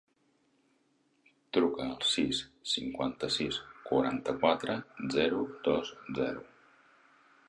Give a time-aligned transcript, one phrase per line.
[1.57, 2.39] Truca al sis,
[2.71, 3.59] cinquanta-sis,
[3.91, 4.79] quaranta-quatre,
[5.17, 6.47] zero, dos, zero.